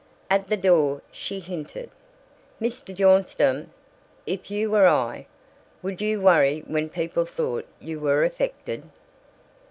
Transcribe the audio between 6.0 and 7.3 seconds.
you worry when people